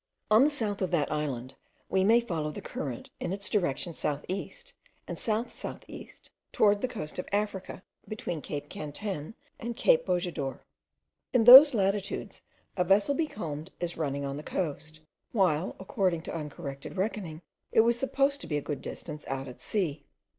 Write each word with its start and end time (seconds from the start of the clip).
On 0.31 0.43
the 0.43 0.49
south 0.49 0.81
of 0.81 0.89
that 0.89 1.11
island, 1.11 1.53
we 1.87 2.03
may 2.03 2.19
follow 2.19 2.49
the 2.49 2.59
current, 2.59 3.11
in 3.19 3.31
its 3.31 3.47
direction 3.47 3.93
south 3.93 4.25
east 4.27 4.73
and 5.07 5.19
south 5.19 5.53
south 5.53 5.83
east 5.87 6.31
towards 6.51 6.81
the 6.81 6.87
coast 6.87 7.19
of 7.19 7.27
Africa, 7.31 7.83
between 8.07 8.41
Cape 8.41 8.67
Cantin 8.67 9.35
and 9.59 9.77
Cape 9.77 10.07
Bojador. 10.07 10.61
In 11.33 11.43
those 11.43 11.75
latitudes 11.75 12.41
a 12.75 12.83
vessel 12.83 13.13
becalmed 13.13 13.71
is 13.79 13.95
running 13.95 14.25
on 14.25 14.37
the 14.37 14.41
coast, 14.41 15.01
while, 15.33 15.75
according 15.79 16.23
to 16.23 16.31
the 16.31 16.37
uncorrected 16.37 16.97
reckoning, 16.97 17.43
it 17.71 17.81
was 17.81 17.99
supposed 17.99 18.41
to 18.41 18.47
be 18.47 18.57
a 18.57 18.59
good 18.59 18.81
distance 18.81 19.23
out 19.27 19.47
at 19.47 19.61
sea. 19.61 20.03